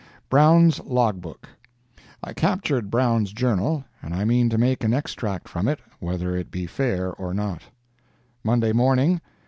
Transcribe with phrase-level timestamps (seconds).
[0.29, 1.47] BROWN'S LOG BOOK
[2.23, 6.49] I captured Brown's journal, and I mean to make an extract from it, whether it
[6.49, 7.61] be fair or not.
[8.43, 9.21] "MONDAY MORNING.